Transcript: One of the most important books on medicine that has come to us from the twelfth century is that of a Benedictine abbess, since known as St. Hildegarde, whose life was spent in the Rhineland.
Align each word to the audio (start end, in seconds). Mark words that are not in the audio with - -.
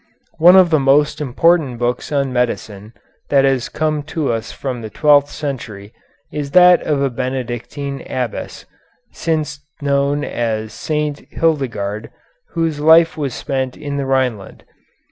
One 0.39 0.55
of 0.55 0.71
the 0.71 0.79
most 0.79 1.21
important 1.21 1.77
books 1.77 2.11
on 2.11 2.33
medicine 2.33 2.93
that 3.29 3.45
has 3.45 3.69
come 3.69 4.01
to 4.17 4.31
us 4.33 4.51
from 4.51 4.81
the 4.81 4.89
twelfth 4.89 5.29
century 5.29 5.93
is 6.33 6.49
that 6.57 6.81
of 6.81 7.03
a 7.03 7.11
Benedictine 7.11 8.01
abbess, 8.09 8.65
since 9.11 9.59
known 9.79 10.23
as 10.23 10.73
St. 10.73 11.27
Hildegarde, 11.31 12.09
whose 12.53 12.79
life 12.79 13.15
was 13.15 13.35
spent 13.35 13.77
in 13.77 13.97
the 13.97 14.07
Rhineland. 14.07 14.63